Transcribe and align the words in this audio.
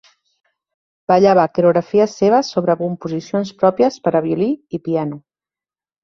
Ballava 1.11 1.41
coreografies 1.57 2.15
seves 2.21 2.49
sobre 2.55 2.75
composicions 2.79 3.51
pròpies 3.59 3.99
per 4.07 4.13
a 4.17 4.23
violí 4.29 4.49
i 4.79 4.81
piano. 4.89 5.21